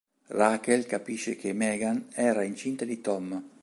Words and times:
Rachel 0.29 0.87
capisce 0.87 1.35
che 1.35 1.53
Megan 1.53 2.07
era 2.15 2.41
incinta 2.41 2.85
di 2.85 3.01
Tom. 3.01 3.39